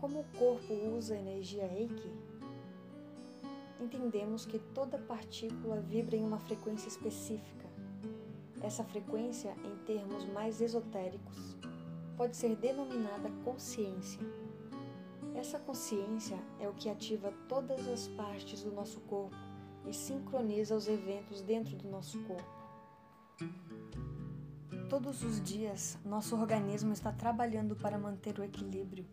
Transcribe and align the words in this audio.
Como 0.00 0.20
o 0.20 0.24
corpo 0.38 0.72
usa 0.96 1.14
energia 1.14 1.66
Reiki? 1.66 2.10
Entendemos 3.78 4.46
que 4.46 4.58
toda 4.58 4.96
partícula 4.96 5.78
vibra 5.78 6.16
em 6.16 6.24
uma 6.24 6.38
frequência 6.38 6.88
específica. 6.88 7.68
Essa 8.62 8.82
frequência, 8.82 9.54
em 9.62 9.76
termos 9.84 10.24
mais 10.32 10.62
esotéricos, 10.62 11.54
pode 12.16 12.34
ser 12.34 12.56
denominada 12.56 13.30
consciência. 13.44 14.22
Essa 15.34 15.58
consciência 15.58 16.38
é 16.58 16.66
o 16.66 16.72
que 16.72 16.88
ativa 16.88 17.30
todas 17.46 17.86
as 17.86 18.08
partes 18.08 18.62
do 18.62 18.72
nosso 18.72 19.00
corpo 19.00 19.36
e 19.86 19.92
sincroniza 19.92 20.74
os 20.74 20.88
eventos 20.88 21.42
dentro 21.42 21.76
do 21.76 21.90
nosso 21.90 22.18
corpo. 22.24 22.60
Todos 24.88 25.22
os 25.22 25.42
dias, 25.42 25.98
nosso 26.06 26.34
organismo 26.34 26.90
está 26.90 27.12
trabalhando 27.12 27.76
para 27.76 27.98
manter 27.98 28.38
o 28.38 28.42
equilíbrio. 28.42 29.06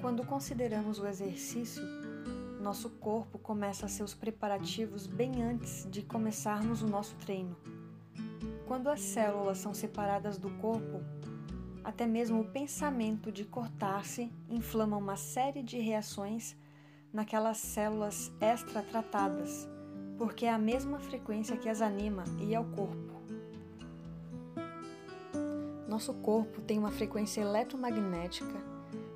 Quando 0.00 0.24
consideramos 0.24 0.98
o 0.98 1.06
exercício, 1.06 1.82
nosso 2.60 2.90
corpo 2.90 3.38
começa 3.38 3.88
seus 3.88 4.14
preparativos 4.14 5.06
bem 5.06 5.42
antes 5.42 5.86
de 5.90 6.02
começarmos 6.02 6.82
o 6.82 6.86
nosso 6.86 7.16
treino. 7.16 7.56
Quando 8.66 8.88
as 8.88 9.00
células 9.00 9.58
são 9.58 9.74
separadas 9.74 10.38
do 10.38 10.50
corpo, 10.58 11.02
até 11.82 12.06
mesmo 12.06 12.40
o 12.40 12.44
pensamento 12.44 13.32
de 13.32 13.44
cortar-se 13.44 14.30
inflama 14.48 14.96
uma 14.96 15.16
série 15.16 15.62
de 15.62 15.78
reações 15.78 16.56
naquelas 17.12 17.56
células 17.56 18.30
extra-tratadas, 18.40 19.68
porque 20.16 20.46
é 20.46 20.50
a 20.50 20.58
mesma 20.58 20.98
frequência 20.98 21.56
que 21.56 21.68
as 21.68 21.80
anima 21.80 22.24
e 22.38 22.54
é 22.54 22.60
o 22.60 22.64
corpo. 22.64 23.09
Nosso 26.00 26.14
corpo 26.14 26.62
tem 26.62 26.78
uma 26.78 26.90
frequência 26.90 27.42
eletromagnética 27.42 28.58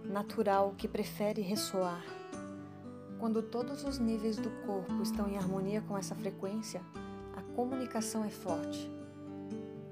natural 0.05 0.75
que 0.77 0.87
prefere 0.87 1.41
ressoar. 1.41 2.05
Quando 3.19 3.41
todos 3.41 3.85
os 3.85 3.99
níveis 3.99 4.37
do 4.37 4.51
corpo 4.67 5.01
estão 5.03 5.27
em 5.27 5.39
harmonia 5.39 5.81
com 5.81 5.97
essa 5.97 6.15
frequência, 6.15 6.83
a 7.35 7.41
comunicação 7.57 8.23
é 8.23 8.29
forte. 8.29 8.87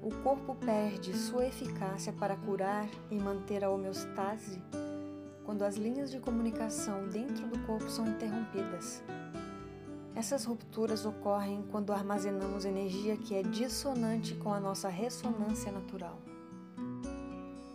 O 0.03 0.13
corpo 0.21 0.53
perde 0.53 1.17
sua 1.17 1.47
eficácia 1.47 2.13
para 2.13 2.37
curar 2.37 2.87
e 3.09 3.15
manter 3.15 3.63
a 3.63 3.71
homeostase 3.71 4.61
quando 5.45 5.63
as 5.63 5.75
linhas 5.77 6.11
de 6.11 6.19
comunicação 6.19 7.07
dentro 7.07 7.47
do 7.47 7.57
corpo 7.65 7.89
são 7.89 8.07
interrompidas. 8.07 9.01
Essas 10.13 10.45
rupturas 10.45 11.07
ocorrem 11.07 11.65
quando 11.71 11.91
armazenamos 11.91 12.65
energia 12.65 13.17
que 13.17 13.33
é 13.33 13.41
dissonante 13.41 14.35
com 14.35 14.53
a 14.53 14.59
nossa 14.59 14.89
ressonância 14.89 15.71
natural 15.71 16.19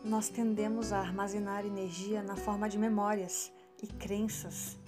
nós 0.08 0.30
tendemos 0.30 0.90
a 0.90 1.00
armazenar 1.00 1.66
energia 1.66 2.22
na 2.22 2.34
forma 2.34 2.66
de 2.66 2.78
memórias 2.78 3.52
e 3.82 3.86
crenças, 3.86 4.78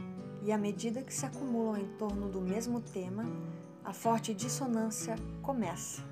e 0.43 0.51
à 0.51 0.57
medida 0.57 1.03
que 1.03 1.13
se 1.13 1.27
acumulam 1.27 1.77
em 1.77 1.87
torno 1.99 2.31
do 2.31 2.41
mesmo 2.41 2.81
tema, 2.81 3.25
a 3.85 3.93
forte 3.93 4.33
dissonância 4.33 5.17
começa. 5.43 6.03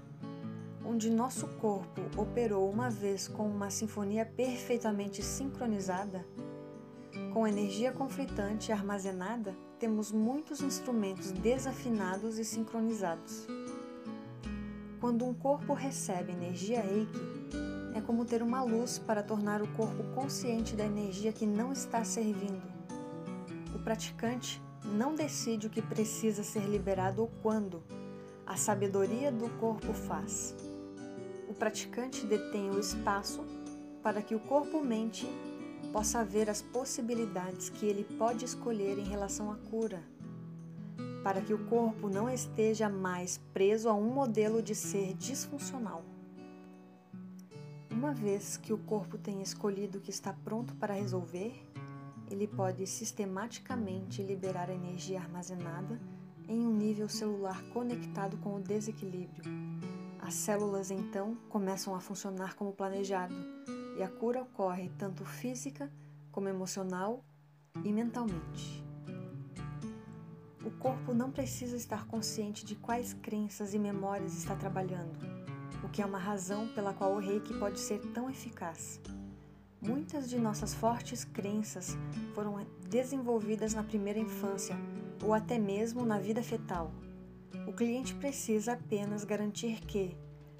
Onde 0.84 1.10
nosso 1.10 1.48
corpo 1.56 2.02
operou 2.20 2.70
uma 2.70 2.90
vez 2.90 3.26
com 3.26 3.48
uma 3.48 3.70
sinfonia 3.70 4.26
perfeitamente 4.26 5.22
sincronizada, 5.22 6.26
com 7.32 7.46
energia 7.46 7.92
conflitante 7.92 8.72
armazenada, 8.72 9.56
temos 9.78 10.12
muitos 10.12 10.60
instrumentos 10.60 11.32
desafinados 11.32 12.38
e 12.38 12.44
sincronizados. 12.44 13.46
Quando 15.00 15.24
um 15.24 15.32
corpo 15.32 15.72
recebe 15.72 16.32
energia 16.32 16.82
Reiki, 16.82 17.37
como 18.08 18.24
ter 18.24 18.42
uma 18.42 18.62
luz 18.62 18.98
para 18.98 19.22
tornar 19.22 19.60
o 19.60 19.68
corpo 19.74 20.02
consciente 20.14 20.74
da 20.74 20.86
energia 20.86 21.30
que 21.30 21.44
não 21.44 21.74
está 21.74 22.02
servindo. 22.04 22.62
O 23.74 23.78
praticante 23.80 24.62
não 24.82 25.14
decide 25.14 25.66
o 25.66 25.70
que 25.70 25.82
precisa 25.82 26.42
ser 26.42 26.62
liberado 26.62 27.20
ou 27.20 27.30
quando. 27.42 27.82
A 28.46 28.56
sabedoria 28.56 29.30
do 29.30 29.50
corpo 29.58 29.92
faz. 29.92 30.56
O 31.50 31.52
praticante 31.52 32.24
detém 32.24 32.70
o 32.70 32.80
espaço 32.80 33.44
para 34.02 34.22
que 34.22 34.34
o 34.34 34.40
corpo-mente 34.40 35.28
possa 35.92 36.24
ver 36.24 36.48
as 36.48 36.62
possibilidades 36.62 37.68
que 37.68 37.84
ele 37.84 38.04
pode 38.16 38.42
escolher 38.42 38.98
em 38.98 39.04
relação 39.04 39.52
à 39.52 39.56
cura, 39.70 40.02
para 41.22 41.42
que 41.42 41.52
o 41.52 41.66
corpo 41.66 42.08
não 42.08 42.30
esteja 42.30 42.88
mais 42.88 43.36
preso 43.52 43.86
a 43.86 43.92
um 43.92 44.08
modelo 44.08 44.62
de 44.62 44.74
ser 44.74 45.12
disfuncional. 45.12 46.07
Uma 47.98 48.12
vez 48.12 48.56
que 48.56 48.72
o 48.72 48.78
corpo 48.78 49.18
tem 49.18 49.42
escolhido 49.42 49.98
que 49.98 50.10
está 50.10 50.32
pronto 50.32 50.72
para 50.76 50.94
resolver, 50.94 51.52
ele 52.30 52.46
pode 52.46 52.86
sistematicamente 52.86 54.22
liberar 54.22 54.70
a 54.70 54.72
energia 54.72 55.18
armazenada 55.18 56.00
em 56.48 56.64
um 56.64 56.72
nível 56.72 57.08
celular 57.08 57.60
conectado 57.72 58.36
com 58.36 58.54
o 58.54 58.60
desequilíbrio. 58.60 59.42
As 60.20 60.34
células 60.34 60.92
então 60.92 61.34
começam 61.48 61.92
a 61.92 61.98
funcionar 61.98 62.54
como 62.54 62.72
planejado 62.72 63.34
e 63.98 64.02
a 64.04 64.08
cura 64.08 64.42
ocorre 64.42 64.92
tanto 64.96 65.24
física 65.24 65.92
como 66.30 66.48
emocional 66.48 67.24
e 67.84 67.92
mentalmente. 67.92 68.80
O 70.64 70.70
corpo 70.78 71.12
não 71.12 71.32
precisa 71.32 71.76
estar 71.76 72.06
consciente 72.06 72.64
de 72.64 72.76
quais 72.76 73.12
crenças 73.12 73.74
e 73.74 73.78
memórias 73.78 74.36
está 74.36 74.54
trabalhando 74.54 75.37
o 75.82 75.88
que 75.88 76.02
é 76.02 76.06
uma 76.06 76.18
razão 76.18 76.68
pela 76.68 76.92
qual 76.92 77.14
o 77.14 77.18
reiki 77.18 77.54
pode 77.58 77.78
ser 77.78 78.00
tão 78.12 78.28
eficaz. 78.28 79.00
Muitas 79.80 80.28
de 80.28 80.38
nossas 80.38 80.74
fortes 80.74 81.24
crenças 81.24 81.96
foram 82.34 82.66
desenvolvidas 82.88 83.74
na 83.74 83.84
primeira 83.84 84.18
infância 84.18 84.76
ou 85.22 85.32
até 85.32 85.58
mesmo 85.58 86.04
na 86.04 86.18
vida 86.18 86.42
fetal. 86.42 86.92
O 87.66 87.72
cliente 87.72 88.14
precisa 88.14 88.72
apenas 88.72 89.24
garantir 89.24 89.80
que, 89.80 90.16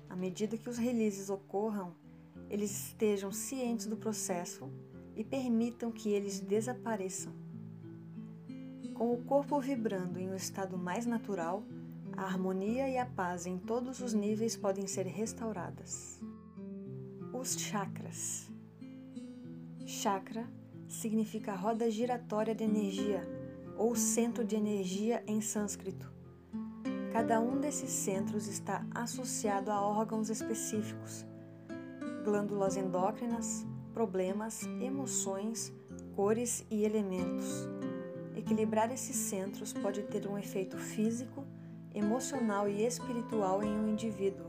à 0.08 0.14
medida 0.14 0.56
que 0.56 0.68
os 0.68 0.78
releases 0.78 1.30
ocorram, 1.30 1.94
eles 2.48 2.70
estejam 2.70 3.32
cientes 3.32 3.86
do 3.86 3.96
processo 3.96 4.70
e 5.16 5.24
permitam 5.24 5.90
que 5.90 6.10
eles 6.10 6.38
desapareçam. 6.38 7.32
Com 8.94 9.12
o 9.12 9.22
corpo 9.24 9.60
vibrando 9.60 10.18
em 10.18 10.30
um 10.30 10.34
estado 10.34 10.78
mais 10.78 11.06
natural, 11.06 11.64
a 12.18 12.24
harmonia 12.24 12.88
e 12.88 12.98
a 12.98 13.06
paz 13.06 13.46
em 13.46 13.56
todos 13.56 14.00
os 14.00 14.12
níveis 14.12 14.56
podem 14.56 14.88
ser 14.88 15.06
restauradas. 15.06 16.20
Os 17.32 17.56
chakras. 17.56 18.50
Chakra 19.86 20.44
significa 20.88 21.54
roda 21.54 21.88
giratória 21.88 22.56
de 22.56 22.64
energia 22.64 23.22
ou 23.76 23.94
centro 23.94 24.44
de 24.44 24.56
energia 24.56 25.22
em 25.28 25.40
sânscrito. 25.40 26.12
Cada 27.12 27.40
um 27.40 27.60
desses 27.60 27.90
centros 27.90 28.48
está 28.48 28.84
associado 28.92 29.70
a 29.70 29.80
órgãos 29.80 30.28
específicos, 30.28 31.24
glândulas 32.24 32.76
endócrinas, 32.76 33.64
problemas, 33.94 34.64
emoções, 34.80 35.72
cores 36.16 36.66
e 36.68 36.82
elementos. 36.82 37.68
Equilibrar 38.34 38.90
esses 38.90 39.14
centros 39.14 39.72
pode 39.72 40.02
ter 40.02 40.26
um 40.26 40.36
efeito 40.36 40.76
físico 40.76 41.46
emocional 41.98 42.68
e 42.68 42.84
espiritual 42.84 43.62
em 43.62 43.70
um 43.70 43.88
indivíduo. 43.88 44.46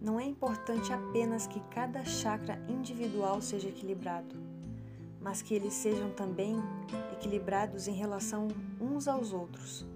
Não 0.00 0.20
é 0.20 0.24
importante 0.24 0.92
apenas 0.92 1.46
que 1.46 1.60
cada 1.70 2.04
chakra 2.04 2.62
individual 2.68 3.40
seja 3.40 3.68
equilibrado, 3.68 4.36
mas 5.20 5.40
que 5.40 5.54
eles 5.54 5.72
sejam 5.72 6.10
também 6.10 6.56
equilibrados 7.12 7.88
em 7.88 7.94
relação 7.94 8.48
uns 8.78 9.08
aos 9.08 9.32
outros. 9.32 9.86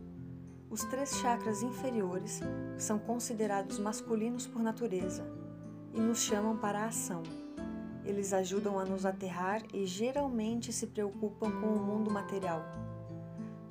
Os 0.71 0.83
três 0.85 1.11
chakras 1.17 1.63
inferiores 1.63 2.41
são 2.79 2.99
considerados 2.99 3.79
masculinos 3.79 4.47
por 4.47 4.63
natureza 4.63 5.25
e 5.93 6.01
nos 6.01 6.21
chamam 6.21 6.57
para 6.57 6.81
a 6.81 6.87
ação. 6.87 7.23
Eles 8.05 8.33
ajudam 8.33 8.79
a 8.79 8.85
nos 8.87 9.05
aterrar 9.05 9.63
e 9.75 9.85
geralmente 9.85 10.73
se 10.73 10.87
preocupam 10.87 11.51
com 11.51 11.67
o 11.67 11.79
mundo 11.79 12.11
material. 12.11 12.88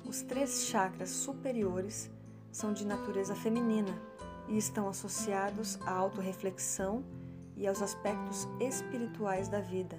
Os 0.08 0.22
três 0.22 0.64
chakras 0.64 1.10
superiores 1.10 2.10
são 2.50 2.72
de 2.72 2.86
natureza 2.86 3.34
feminina 3.34 3.94
e 4.48 4.56
estão 4.56 4.88
associados 4.88 5.78
à 5.82 5.90
autorreflexão 5.90 7.04
e 7.54 7.66
aos 7.66 7.82
aspectos 7.82 8.48
espirituais 8.58 9.50
da 9.50 9.60
vida. 9.60 9.98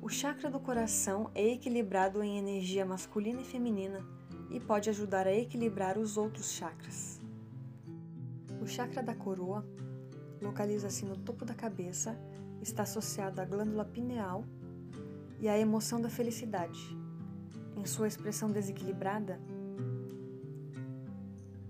O 0.00 0.08
chakra 0.08 0.50
do 0.50 0.58
coração 0.58 1.30
é 1.34 1.52
equilibrado 1.52 2.22
em 2.22 2.38
energia 2.38 2.86
masculina 2.86 3.42
e 3.42 3.44
feminina 3.44 4.00
e 4.48 4.58
pode 4.58 4.88
ajudar 4.88 5.26
a 5.26 5.34
equilibrar 5.34 5.98
os 5.98 6.16
outros 6.16 6.52
chakras. 6.52 7.20
O 8.58 8.66
chakra 8.66 9.02
da 9.02 9.14
coroa 9.14 9.66
localiza-se 10.40 11.04
no 11.04 11.18
topo 11.18 11.44
da 11.44 11.54
cabeça, 11.54 12.18
está 12.62 12.84
associado 12.84 13.38
à 13.38 13.44
glândula 13.44 13.84
pineal 13.84 14.46
e 15.38 15.46
à 15.46 15.58
emoção 15.58 16.00
da 16.00 16.08
felicidade 16.08 16.96
em 17.78 17.86
sua 17.86 18.08
expressão 18.08 18.50
desequilibrada, 18.50 19.40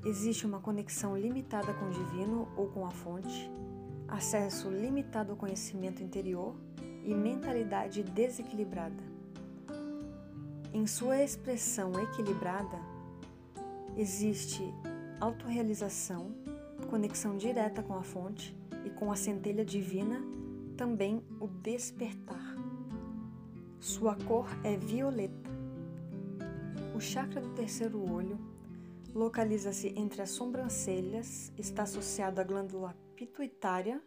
existe 0.04 0.46
uma 0.46 0.58
conexão 0.58 1.16
limitada 1.16 1.74
com 1.74 1.86
o 1.86 1.90
divino 1.90 2.48
ou 2.56 2.68
com 2.68 2.86
a 2.86 2.90
fonte, 2.90 3.50
acesso 4.08 4.70
limitado 4.70 5.32
ao 5.32 5.36
conhecimento 5.36 6.02
interior 6.02 6.56
e 7.04 7.14
mentalidade 7.14 8.02
desequilibrada. 8.02 9.02
Em 10.72 10.86
sua 10.86 11.22
expressão 11.22 11.92
equilibrada, 12.00 12.78
existe 13.94 14.62
autorrealização, 15.20 16.32
conexão 16.88 17.36
direta 17.36 17.82
com 17.82 17.94
a 17.94 18.02
fonte 18.02 18.56
e 18.84 18.90
com 18.90 19.12
a 19.12 19.16
centelha 19.16 19.64
divina, 19.64 20.22
também 20.74 21.22
o 21.38 21.48
despertar. 21.48 22.56
Sua 23.78 24.14
cor 24.14 24.46
é 24.64 24.76
violeta. 24.76 25.47
O 26.98 27.00
chakra 27.00 27.40
do 27.40 27.50
terceiro 27.50 28.02
olho 28.12 28.36
localiza-se 29.14 29.94
entre 29.96 30.20
as 30.20 30.30
sobrancelhas, 30.30 31.52
está 31.56 31.84
associado 31.84 32.40
à 32.40 32.44
glândula 32.44 32.92
pituitária 33.14 34.02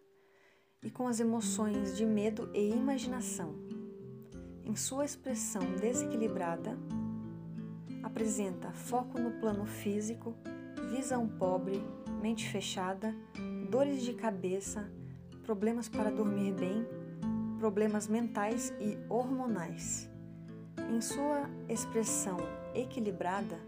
e 0.84 0.92
com 0.92 1.08
as 1.08 1.22
emoções 1.22 1.96
de 1.96 2.06
medo 2.06 2.52
e 2.54 2.70
imaginação. 2.70 3.56
Em 4.66 4.76
sua 4.76 5.06
expressão 5.06 5.62
desequilibrada, 5.80 6.78
apresenta 8.04 8.74
foco 8.74 9.18
no 9.18 9.40
plano 9.40 9.66
físico, 9.66 10.36
visão 10.90 11.30
pobre, 11.30 11.82
mente 12.22 12.50
fechada, 12.50 13.16
dores 13.70 14.02
de 14.02 14.14
cabeça, 14.16 14.92
problemas 15.46 15.88
para 15.88 16.12
dormir 16.12 16.54
bem, 16.56 16.86
problemas 17.58 18.10
mentais 18.10 18.74
e 18.82 18.98
hormonais. 19.08 20.10
Em 20.90 21.00
sua 21.00 21.50
expressão 21.70 22.36
equilibrada, 22.74 23.60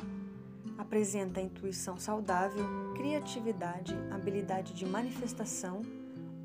apresenta 0.77 1.41
intuição 1.41 1.97
saudável, 1.97 2.65
criatividade, 2.95 3.95
habilidade 4.11 4.73
de 4.73 4.85
manifestação, 4.85 5.81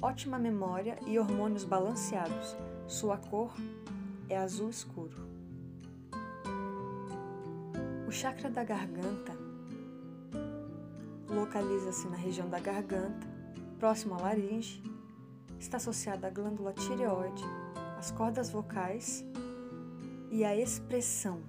ótima 0.00 0.38
memória 0.38 0.98
e 1.06 1.18
hormônios 1.18 1.64
balanceados. 1.64 2.56
Sua 2.86 3.16
cor 3.16 3.54
é 4.28 4.36
azul 4.36 4.70
escuro. 4.70 5.28
O 8.06 8.10
chakra 8.10 8.48
da 8.48 8.64
garganta 8.64 9.36
localiza-se 11.28 12.08
na 12.08 12.16
região 12.16 12.48
da 12.48 12.58
garganta, 12.58 13.26
próximo 13.78 14.14
à 14.14 14.18
laringe, 14.18 14.82
está 15.58 15.76
associado 15.76 16.26
à 16.26 16.30
glândula 16.30 16.72
tireoide, 16.72 17.44
às 17.98 18.10
cordas 18.10 18.48
vocais 18.50 19.24
e 20.30 20.44
à 20.44 20.56
expressão. 20.56 21.42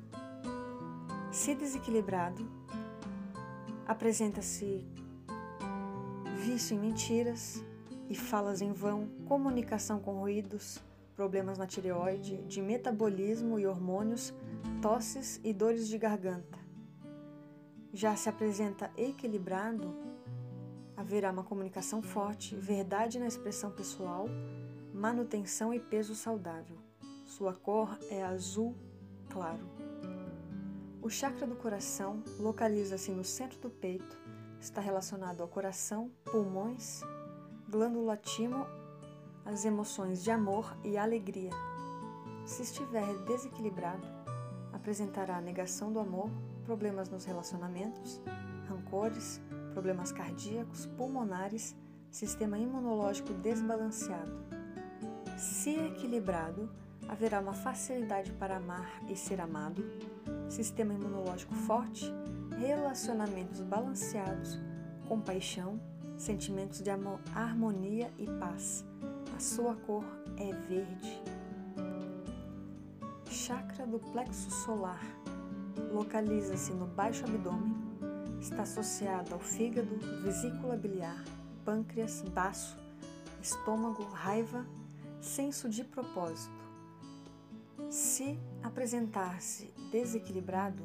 Se 1.40 1.56
desequilibrado, 1.56 2.46
apresenta-se 3.88 4.86
vício 6.36 6.76
em 6.76 6.80
mentiras 6.80 7.64
e 8.10 8.14
falas 8.14 8.62
em 8.62 8.74
vão, 8.74 9.08
comunicação 9.26 10.02
com 10.02 10.20
ruídos, 10.20 10.84
problemas 11.16 11.58
na 11.58 11.66
tireoide, 11.66 12.44
de 12.44 12.62
metabolismo 12.62 13.58
e 13.58 13.66
hormônios, 13.66 14.34
tosses 14.82 15.40
e 15.42 15.54
dores 15.54 15.88
de 15.88 15.98
garganta. 15.98 16.60
Já 17.94 18.18
se 18.18 18.28
apresenta 18.28 18.92
equilibrado, 18.98 19.96
haverá 20.98 21.32
uma 21.32 21.46
comunicação 21.46 22.02
forte, 22.02 22.54
verdade 22.54 23.18
na 23.18 23.28
expressão 23.28 23.72
pessoal, 23.72 24.26
manutenção 24.94 25.74
e 25.74 25.80
peso 25.80 26.16
saudável. 26.16 26.78
Sua 27.26 27.54
cor 27.54 27.98
é 28.12 28.22
azul 28.22 28.76
claro. 29.30 29.89
O 31.02 31.10
chakra 31.10 31.48
do 31.48 31.56
coração 31.56 32.22
localiza-se 32.38 33.12
no 33.12 33.24
centro 33.24 33.58
do 33.60 33.70
peito, 33.70 34.20
está 34.60 34.82
relacionado 34.82 35.42
ao 35.42 35.48
coração, 35.48 36.12
pulmões, 36.26 37.02
glândula 37.70 38.18
timo 38.18 38.68
as 39.46 39.64
emoções 39.64 40.22
de 40.22 40.30
amor 40.30 40.78
e 40.84 40.98
alegria. 40.98 41.52
Se 42.46 42.64
estiver 42.64 43.08
desequilibrado, 43.26 44.06
apresentará 44.74 45.40
negação 45.40 45.92
do 45.92 46.00
amor, 46.00 46.30
problemas 46.66 47.08
nos 47.10 47.24
relacionamentos, 47.24 48.22
rancores, 48.68 49.42
problemas 49.72 50.12
cardíacos, 50.12 50.86
pulmonares, 50.98 51.78
sistema 52.12 52.58
imunológico 52.58 53.34
desbalanceado. 53.36 54.34
Se 55.38 55.72
equilibrado, 55.80 56.70
haverá 57.10 57.40
uma 57.40 57.54
facilidade 57.54 58.32
para 58.34 58.58
amar 58.58 59.02
e 59.10 59.16
ser 59.16 59.42
amado, 59.42 59.84
sistema 60.48 60.94
imunológico 60.94 61.54
forte, 61.54 62.06
relacionamentos 62.58 63.62
balanceados, 63.62 64.60
compaixão, 65.08 65.80
sentimentos 66.18 66.82
de 66.82 66.90
amor, 66.90 67.20
harmonia 67.34 68.12
e 68.18 68.26
paz 68.40 68.86
a 69.40 69.42
sua 69.42 69.74
cor 69.74 70.04
é 70.36 70.52
verde. 70.68 71.24
Chakra 73.30 73.88
do 73.88 73.98
plexo 73.98 74.52
solar 74.52 75.02
localiza-se 75.94 76.74
no 76.74 76.88
baixo 76.88 77.24
abdômen, 77.24 77.74
está 78.42 78.64
associado 78.64 79.34
ao 79.34 79.40
fígado, 79.40 79.96
vesícula 80.24 80.76
biliar, 80.76 81.24
pâncreas, 81.64 82.22
baço, 82.34 82.78
estômago, 83.42 84.04
raiva, 84.12 84.66
senso 85.22 85.70
de 85.70 85.86
propósito. 85.86 86.59
Se 87.90 88.40
apresentar-se 88.62 89.74
desequilibrado, 89.92 90.84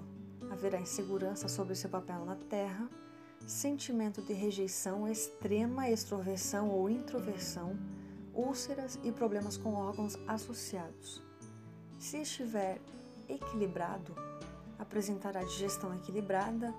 haverá 0.51 0.81
insegurança 0.81 1.49
sobre 1.49 1.75
seu 1.75 1.91
papel 1.91 2.25
na 2.25 2.35
Terra, 2.35 2.89
sentimento 3.47 4.23
de 4.23 4.33
rejeição, 4.33 5.07
extrema 5.07 5.91
extroversão 5.91 6.71
ou 6.71 6.89
introversão 6.89 7.77
úlceras 8.33 8.99
e 9.05 9.13
problemas 9.13 9.59
com 9.59 9.75
órgãos 9.75 10.17
associados. 10.27 11.23
Se 12.01 12.23
estiver 12.23 12.81
equilibrado, 13.29 14.15
apresentará 14.79 15.45
digestão 15.45 15.95
equilibrada 15.95 16.75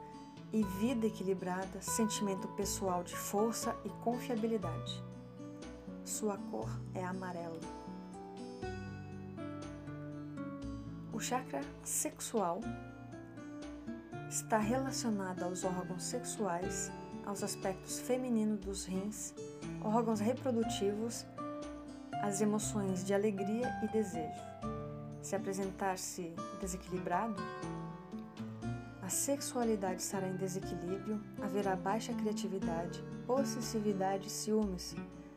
e 0.51 0.63
vida 0.79 1.05
equilibrada, 1.05 1.81
sentimento 1.81 2.47
pessoal 2.49 3.03
de 3.03 3.15
força 3.15 3.75
e 3.85 3.89
confiabilidade. 4.03 5.03
Sua 6.03 6.35
cor 6.49 6.69
é 6.95 7.03
amarelo. 7.03 7.84
O 11.15 11.19
chakra 11.21 11.61
sexual 11.81 12.59
está 14.29 14.57
relacionado 14.57 15.43
aos 15.43 15.63
órgãos 15.63 16.03
sexuais, 16.03 16.91
aos 17.25 17.41
aspectos 17.41 17.99
femininos 17.99 18.59
dos 18.59 18.83
rins, 18.83 19.33
órgãos 19.81 20.19
reprodutivos 20.19 21.25
as 22.21 22.41
emoções 22.41 23.05
de 23.05 23.13
alegria 23.13 23.71
e 23.81 23.87
desejo. 23.93 24.41
Se 25.21 25.37
apresentar-se 25.37 26.33
desequilibrado, 26.59 27.41
a 29.01 29.07
sexualidade 29.07 30.01
estará 30.01 30.27
em 30.27 30.35
desequilíbrio, 30.35 31.23
haverá 31.41 31.77
baixa 31.77 32.13
criatividade, 32.13 33.01
possessividade 33.25 34.27
e 34.27 34.29
ciúmes, 34.29 34.93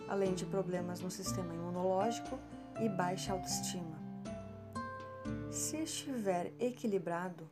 além 0.09 0.35
de 0.35 0.45
problemas 0.45 1.01
no 1.01 1.09
sistema 1.09 1.55
imunológico 1.55 2.37
e 2.81 2.89
baixa 2.89 3.33
autoestima. 3.33 3.98
Se 5.51 5.77
estiver 5.79 6.53
equilibrado, 6.59 7.49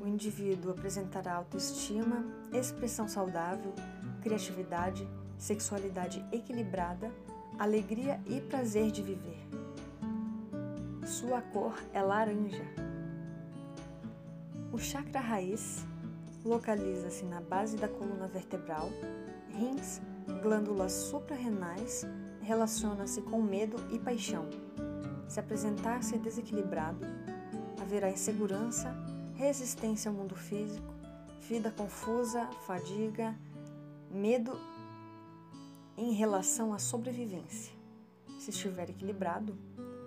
o 0.00 0.06
indivíduo 0.06 0.72
apresentará 0.72 1.34
autoestima, 1.34 2.24
expressão 2.52 3.08
saudável, 3.08 3.72
criatividade, 4.22 5.08
sexualidade 5.38 6.24
equilibrada, 6.30 7.10
alegria 7.58 8.20
e 8.26 8.40
prazer 8.40 8.90
de 8.90 9.02
viver. 9.02 9.38
Sua 11.06 11.40
cor 11.40 11.74
é 11.92 12.02
laranja. 12.02 12.64
O 14.72 14.78
chakra 14.78 15.20
raiz 15.20 15.84
localiza-se 16.44 17.24
na 17.24 17.40
base 17.40 17.76
da 17.76 17.88
coluna 17.88 18.26
vertebral, 18.28 18.88
rins, 19.48 20.00
glândulas 20.42 20.92
suprarrenais, 20.92 22.06
relaciona-se 22.40 23.20
com 23.22 23.42
medo 23.42 23.76
e 23.90 23.98
paixão. 23.98 24.48
Se 25.30 25.38
apresentar-se 25.38 26.18
desequilibrado, 26.18 27.06
haverá 27.80 28.10
insegurança, 28.10 28.92
resistência 29.36 30.10
ao 30.10 30.14
mundo 30.16 30.34
físico, 30.34 30.92
vida 31.42 31.70
confusa, 31.70 32.46
fadiga, 32.66 33.32
medo 34.10 34.58
em 35.96 36.10
relação 36.14 36.74
à 36.74 36.80
sobrevivência. 36.80 37.72
Se 38.40 38.50
estiver 38.50 38.90
equilibrado, 38.90 39.56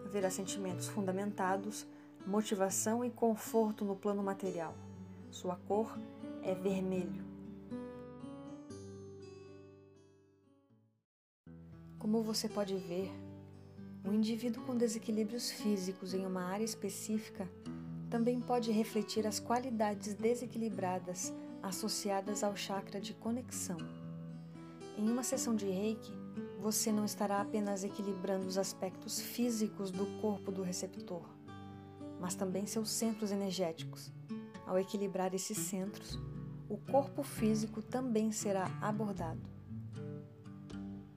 haverá 0.06 0.30
sentimentos 0.30 0.90
fundamentados, 0.90 1.88
motivação 2.28 3.06
e 3.06 3.10
conforto 3.10 3.86
no 3.86 3.96
plano 3.96 4.22
material. 4.22 4.76
Sua 5.32 5.56
cor 5.56 5.98
é 6.42 6.54
vermelho. 6.54 7.24
Como 11.98 12.22
você 12.22 12.50
pode 12.50 12.76
ver, 12.76 13.10
um 14.06 14.14
indivíduo 14.14 14.64
com 14.66 14.76
desequilíbrios 14.76 15.50
físicos 15.50 16.14
em 16.14 16.26
uma 16.26 16.44
área 16.44 16.66
específica 16.66 17.48
também 18.10 18.40
pode 18.40 18.72
refletir 18.72 19.26
as 19.26 19.40
qualidades 19.40 20.14
desequilibradas 20.14 21.34
associadas 21.62 22.44
ao 22.44 22.56
chakra 22.56 23.00
de 23.00 23.14
conexão. 23.14 23.78
Em 24.98 25.10
uma 25.10 25.24
sessão 25.24 25.56
de 25.56 25.66
reiki, 25.66 26.12
você 26.60 26.92
não 26.92 27.06
estará 27.06 27.40
apenas 27.42 27.84
equilibrando 27.84 28.46
os 28.46 28.58
aspectos 28.58 29.22
físicos 29.22 29.90
do 29.90 30.06
corpo 30.20 30.52
do 30.52 30.62
receptor, 30.62 31.24
mas 32.20 32.36
também 32.36 32.66
seus 32.66 32.90
centros 32.90 33.32
energéticos. 33.32 34.12
Ao 34.68 34.78
equilibrar 34.78 35.34
esses 35.34 35.58
centros, 35.58 36.20
o 36.70 36.78
corpo 36.78 37.24
físico 37.24 37.82
também 37.82 38.32
será 38.32 38.70
abordado. 38.82 39.42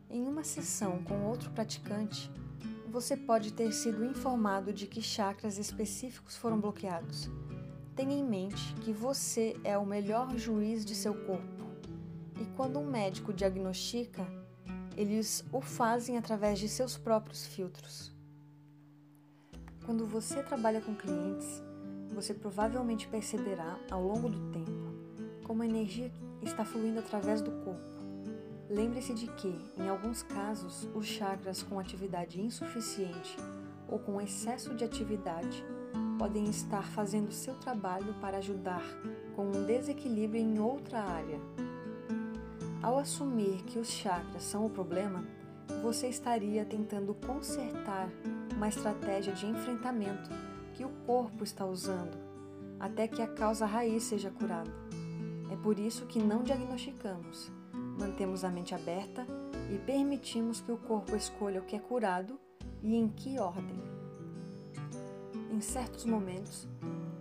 Em 0.09 0.27
uma 0.27 0.45
sessão 0.45 1.03
com 1.03 1.27
outro 1.27 1.51
praticante, 1.51 2.31
você 2.89 3.17
pode 3.17 3.53
ter 3.53 3.73
sido 3.73 4.05
informado 4.05 4.73
de 4.73 4.87
que 4.87 5.03
chakras 5.03 5.59
específicos 5.59 6.37
foram 6.37 6.61
bloqueados. 6.61 7.29
Tenha 7.95 8.15
em 8.15 8.25
mente 8.25 8.75
que 8.83 8.93
você 8.93 9.57
é 9.65 9.77
o 9.77 9.87
melhor 9.87 10.37
juiz 10.37 10.85
de 10.85 10.95
seu 10.95 11.15
corpo. 11.15 11.67
E 12.41 12.45
quando 12.57 12.79
um 12.79 12.91
médico 12.91 13.33
diagnostica, 13.33 14.27
eles 14.97 15.45
o 15.53 15.61
fazem 15.61 16.17
através 16.17 16.59
de 16.59 16.69
seus 16.69 16.97
próprios 16.97 17.47
filtros. 17.47 18.13
Quando 19.85 20.07
você 20.07 20.43
trabalha 20.43 20.81
com 20.81 20.95
clientes, 20.95 21.63
você 22.15 22.35
provavelmente 22.35 23.09
perceberá 23.09 23.79
ao 23.91 24.03
longo 24.03 24.29
do 24.29 24.51
tempo 24.51 24.87
como 25.47 25.63
a 25.63 25.67
energia 25.67 26.11
está 26.43 26.65
fluindo 26.65 26.99
através 26.99 27.41
do 27.41 27.53
corpo. 27.63 27.96
Lembre-se 28.69 29.15
de 29.15 29.29
que, 29.29 29.59
em 29.79 29.89
alguns 29.89 30.23
casos, 30.23 30.89
os 30.95 31.07
chakras 31.07 31.63
com 31.63 31.79
atividade 31.79 32.41
insuficiente 32.41 33.37
ou 33.89 33.99
com 33.99 34.21
excesso 34.21 34.75
de 34.75 34.85
atividade 34.85 35.65
podem 36.19 36.45
estar 36.47 36.83
fazendo 36.83 37.31
seu 37.31 37.55
trabalho 37.55 38.15
para 38.21 38.39
ajudar 38.39 38.83
com 39.37 39.47
um 39.47 39.65
desequilíbrio 39.67 40.43
em 40.43 40.59
outra 40.59 41.01
área. 41.01 41.39
Ao 42.83 42.99
assumir 42.99 43.63
que 43.65 43.79
os 43.79 43.89
chakras 43.89 44.43
são 44.43 44.67
o 44.67 44.71
problema, 44.71 45.25
você 45.83 46.09
estaria 46.09 46.65
tentando 46.65 47.15
consertar 47.15 48.09
uma 48.57 48.69
estratégia 48.69 49.33
de 49.33 49.47
enfrentamento 49.47 50.31
que 50.75 50.85
o 50.85 50.91
corpo 51.07 51.45
está 51.45 51.65
usando 51.65 52.17
até 52.79 53.09
que 53.09 53.23
a 53.23 53.27
causa 53.27 53.67
raiz 53.67 54.03
seja 54.03 54.31
curada. 54.31 54.71
É 55.51 55.57
por 55.57 55.79
isso 55.79 56.07
que 56.07 56.23
não 56.23 56.43
diagnosticamos, 56.43 57.51
mantemos 57.99 58.45
a 58.45 58.49
mente 58.49 58.75
aberta 58.75 59.27
e 59.73 59.79
permitimos 59.79 60.61
que 60.61 60.71
o 60.71 60.77
corpo 60.77 61.17
escolha 61.17 61.61
o 61.61 61.65
que 61.65 61.77
é 61.77 61.79
curado 61.79 62.39
e 62.83 62.95
em 62.95 63.09
que 63.09 63.39
ordem. 63.39 63.83
Em 65.51 65.61
certos 65.61 66.05
momentos, 66.05 66.69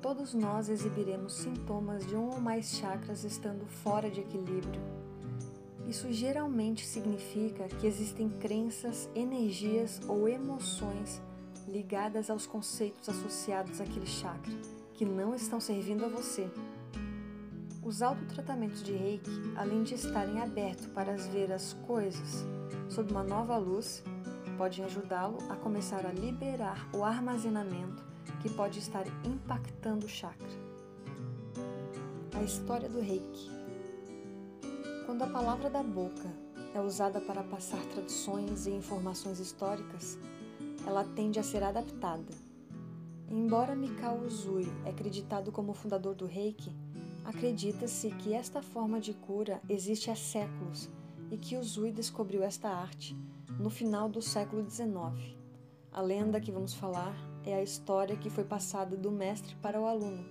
todos 0.02 0.34
nós 0.34 0.70
exibiremos 0.70 1.34
sintomas 1.34 2.06
de 2.06 2.16
um 2.16 2.30
ou 2.30 2.40
mais 2.40 2.72
chakras 2.76 3.24
estando 3.24 3.66
fora 3.66 4.10
de 4.10 4.22
equilíbrio. 4.22 4.82
Isso 5.88 6.12
geralmente 6.12 6.86
significa 6.86 7.68
que 7.68 7.88
existem 7.88 8.30
crenças, 8.30 9.10
energias 9.16 10.02
ou 10.08 10.28
emoções 10.28 11.22
ligadas 11.68 12.30
aos 12.30 12.46
conceitos 12.46 13.08
associados 13.08 13.80
àquele 13.80 14.06
chakra 14.06 14.54
que 14.94 15.06
não 15.06 15.36
estão 15.36 15.60
servindo 15.60 16.06
a 16.06 16.08
você. 16.08 16.50
Os 17.86 18.02
autotratamentos 18.02 18.82
de 18.82 18.94
Reiki, 18.94 19.30
além 19.56 19.84
de 19.84 19.94
estarem 19.94 20.42
abertos 20.42 20.88
para 20.88 21.16
ver 21.16 21.52
as 21.52 21.74
coisas 21.86 22.44
sob 22.90 23.12
uma 23.12 23.24
nova 23.24 23.58
luz, 23.58 24.04
podem 24.58 24.84
ajudá-lo 24.84 25.38
a 25.52 25.56
começar 25.56 26.04
a 26.04 26.12
liberar 26.12 26.90
o 26.96 27.04
armazenamento 27.04 28.04
que 28.42 28.50
pode 28.50 28.80
estar 28.80 29.06
impactando 29.24 30.08
o 30.08 30.10
chakra. 30.10 30.50
A 32.36 32.42
história 32.42 32.90
do 32.90 33.00
Reiki. 33.00 33.52
Quando 35.06 35.22
a 35.22 35.28
palavra 35.28 35.70
da 35.70 35.84
boca 35.84 36.34
é 36.74 36.82
usada 36.82 37.22
para 37.22 37.44
passar 37.44 37.86
traduções 37.86 38.66
e 38.66 38.72
informações 38.72 39.40
históricas, 39.40 40.18
ela 40.88 41.04
tende 41.04 41.40
a 41.40 41.44
ser 41.44 41.62
adaptada. 41.62 42.34
Embora 43.30 43.76
Mikao 43.76 44.24
Uzui 44.26 44.74
é 44.86 44.90
acreditado 44.90 45.52
como 45.52 45.76
fundador 45.76 46.16
do 46.16 46.26
Reiki, 46.26 46.76
Acredita-se 47.26 48.12
que 48.12 48.34
esta 48.34 48.62
forma 48.62 49.00
de 49.02 49.14
cura 49.14 49.60
existe 49.68 50.12
há 50.12 50.16
séculos 50.16 50.90
e 51.32 51.38
que 51.38 51.58
Uzui 51.58 51.92
descobriu 51.92 52.44
esta 52.44 52.70
arte 52.70 53.18
no 53.60 53.72
final 53.72 54.08
do 54.08 54.22
século 54.22 54.70
XIX. 54.70 55.36
A 55.92 56.02
lenda 56.02 56.40
que 56.40 56.52
vamos 56.52 56.76
falar 56.76 57.16
é 57.44 57.56
a 57.56 57.64
história 57.64 58.16
que 58.16 58.30
foi 58.30 58.44
passada 58.44 58.96
do 58.96 59.12
mestre 59.12 59.56
para 59.56 59.82
o 59.82 59.88
aluno. 59.88 60.24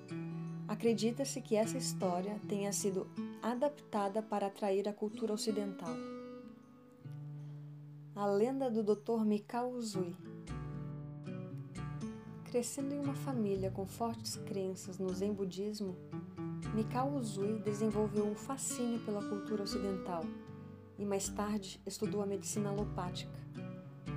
Acredita-se 0.69 1.41
que 1.41 1.57
essa 1.57 1.77
história 1.77 2.41
tenha 2.49 2.73
sido 2.73 3.09
adaptada 3.43 4.23
para 4.23 4.47
atrair 4.47 4.89
a 4.89 4.93
cultura 4.93 5.33
ocidental. 5.33 5.95
A 8.15 8.27
lenda 8.27 8.71
do 8.71 8.83
Dr. 8.85 9.25
Mikao 9.25 9.73
Uzui. 9.73 10.17
Crescendo 12.45 12.95
em 12.95 13.01
uma 13.01 13.15
família 13.15 13.71
com 13.73 13.85
fortes 13.85 14.37
crenças 14.37 14.99
no 14.99 15.13
Zen 15.13 15.33
budismo, 15.33 15.97
Mikao 16.73 17.17
Uzui 17.17 17.59
desenvolveu 17.59 18.25
um 18.25 18.35
fascínio 18.35 18.99
pela 19.01 19.23
cultura 19.23 19.63
ocidental 19.63 20.25
e 20.99 21.05
mais 21.05 21.29
tarde 21.29 21.81
estudou 21.87 22.23
a 22.23 22.27
medicina 22.27 22.71
alopática. 22.71 23.33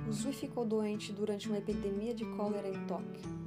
Uzui 0.08 0.32
ficou 0.32 0.64
doente 0.64 1.12
durante 1.12 1.48
uma 1.48 1.58
epidemia 1.58 2.14
de 2.14 2.24
cólera 2.36 2.68
em 2.68 2.86
Tóquio. 2.86 3.38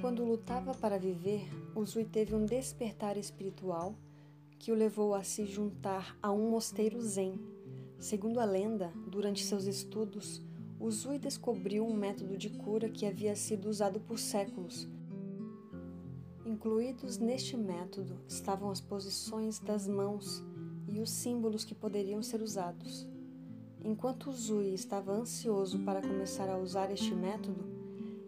Quando 0.00 0.24
lutava 0.24 0.74
para 0.74 0.98
viver, 0.98 1.48
Uzui 1.74 2.04
teve 2.04 2.34
um 2.34 2.44
despertar 2.44 3.16
espiritual 3.16 3.94
que 4.58 4.72
o 4.72 4.74
levou 4.74 5.14
a 5.14 5.22
se 5.22 5.46
juntar 5.46 6.16
a 6.22 6.32
um 6.32 6.50
mosteiro 6.50 7.00
zen. 7.00 7.38
Segundo 7.98 8.40
a 8.40 8.44
lenda, 8.44 8.92
durante 9.06 9.44
seus 9.44 9.66
estudos, 9.66 10.42
Uzui 10.78 11.18
descobriu 11.18 11.86
um 11.86 11.94
método 11.94 12.36
de 12.36 12.50
cura 12.50 12.88
que 12.88 13.06
havia 13.06 13.36
sido 13.36 13.68
usado 13.68 14.00
por 14.00 14.18
séculos 14.18 14.88
Incluídos 16.50 17.16
neste 17.16 17.56
método 17.56 18.18
estavam 18.26 18.72
as 18.72 18.80
posições 18.80 19.60
das 19.60 19.86
mãos 19.86 20.42
e 20.88 20.98
os 20.98 21.08
símbolos 21.08 21.64
que 21.64 21.76
poderiam 21.76 22.20
ser 22.24 22.42
usados. 22.42 23.08
Enquanto 23.84 24.32
Zui 24.32 24.74
estava 24.74 25.12
ansioso 25.12 25.78
para 25.84 26.02
começar 26.02 26.48
a 26.48 26.58
usar 26.58 26.90
este 26.90 27.14
método, 27.14 27.64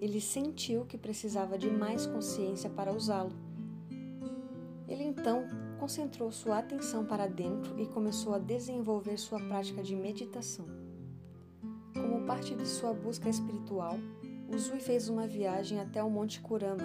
ele 0.00 0.20
sentiu 0.20 0.84
que 0.84 0.96
precisava 0.96 1.58
de 1.58 1.68
mais 1.68 2.06
consciência 2.06 2.70
para 2.70 2.92
usá-lo. 2.92 3.32
Ele 4.86 5.02
então 5.02 5.42
concentrou 5.80 6.30
sua 6.30 6.58
atenção 6.58 7.04
para 7.04 7.26
dentro 7.26 7.76
e 7.80 7.88
começou 7.88 8.34
a 8.34 8.38
desenvolver 8.38 9.18
sua 9.18 9.40
prática 9.40 9.82
de 9.82 9.96
meditação. 9.96 10.66
Como 11.92 12.24
parte 12.24 12.54
de 12.54 12.68
sua 12.68 12.94
busca 12.94 13.28
espiritual, 13.28 13.96
Uzui 14.48 14.78
fez 14.78 15.08
uma 15.08 15.26
viagem 15.26 15.80
até 15.80 16.04
o 16.04 16.10
Monte 16.10 16.40
Kurama, 16.40 16.84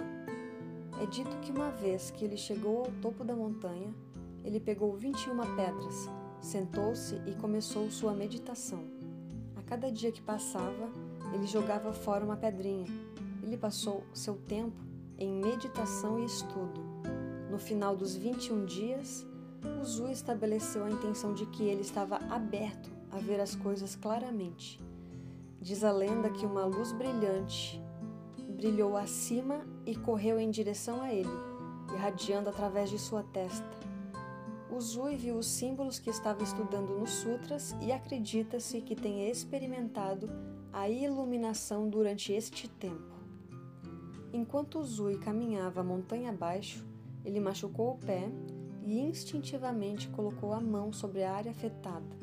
é 1.00 1.06
dito 1.06 1.36
que 1.38 1.52
uma 1.52 1.70
vez 1.70 2.10
que 2.10 2.24
ele 2.24 2.36
chegou 2.36 2.78
ao 2.78 2.92
topo 3.00 3.24
da 3.24 3.34
montanha, 3.34 3.94
ele 4.44 4.58
pegou 4.58 4.96
21 4.96 5.36
pedras, 5.54 6.08
sentou-se 6.40 7.14
e 7.26 7.34
começou 7.34 7.90
sua 7.90 8.12
meditação. 8.12 8.84
A 9.56 9.62
cada 9.62 9.90
dia 9.90 10.10
que 10.10 10.22
passava, 10.22 10.90
ele 11.32 11.46
jogava 11.46 11.92
fora 11.92 12.24
uma 12.24 12.36
pedrinha. 12.36 12.86
Ele 13.42 13.56
passou 13.56 14.04
seu 14.12 14.34
tempo 14.34 14.76
em 15.18 15.32
meditação 15.32 16.18
e 16.18 16.24
estudo. 16.24 16.80
No 17.50 17.58
final 17.58 17.96
dos 17.96 18.16
21 18.16 18.64
dias, 18.64 19.26
o 19.80 19.84
Zu 19.84 20.08
estabeleceu 20.08 20.84
a 20.84 20.90
intenção 20.90 21.32
de 21.32 21.46
que 21.46 21.64
ele 21.64 21.80
estava 21.80 22.16
aberto 22.30 22.90
a 23.10 23.18
ver 23.18 23.40
as 23.40 23.54
coisas 23.54 23.96
claramente. 23.96 24.80
Diz 25.60 25.82
a 25.82 25.90
lenda 25.90 26.30
que 26.30 26.46
uma 26.46 26.64
luz 26.64 26.92
brilhante 26.92 27.80
brilhou 28.48 28.96
acima 28.96 29.64
e 29.88 29.96
correu 29.96 30.38
em 30.38 30.50
direção 30.50 31.00
a 31.00 31.10
ele, 31.10 31.30
irradiando 31.94 32.50
através 32.50 32.90
de 32.90 32.98
sua 32.98 33.22
testa. 33.22 33.66
Uzui 34.70 35.16
viu 35.16 35.38
os 35.38 35.46
símbolos 35.46 35.98
que 35.98 36.10
estava 36.10 36.42
estudando 36.42 36.98
nos 36.98 37.08
sutras 37.08 37.74
e 37.80 37.90
acredita-se 37.90 38.82
que 38.82 38.94
tenha 38.94 39.30
experimentado 39.30 40.28
a 40.70 40.90
iluminação 40.90 41.88
durante 41.88 42.34
este 42.34 42.68
tempo. 42.68 43.16
Enquanto 44.30 44.78
Uzui 44.78 45.16
caminhava 45.16 45.82
montanha 45.82 46.28
abaixo, 46.28 46.86
ele 47.24 47.40
machucou 47.40 47.94
o 47.94 47.98
pé 47.98 48.30
e 48.84 49.00
instintivamente 49.00 50.08
colocou 50.08 50.52
a 50.52 50.60
mão 50.60 50.92
sobre 50.92 51.24
a 51.24 51.32
área 51.32 51.50
afetada 51.50 52.14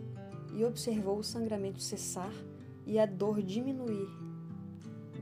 e 0.54 0.64
observou 0.64 1.18
o 1.18 1.24
sangramento 1.24 1.82
cessar 1.82 2.32
e 2.86 3.00
a 3.00 3.08
dor 3.08 3.42
diminuir 3.42 4.08